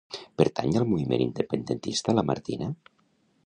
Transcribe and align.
Pertany 0.41 0.71
al 0.79 0.85
moviment 0.93 1.21
independentista 1.27 2.19
la 2.21 2.27
Martina? 2.31 2.75